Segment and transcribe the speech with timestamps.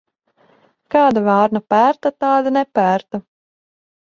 [0.95, 3.23] Kāda vārna pērta, tāda nepērta.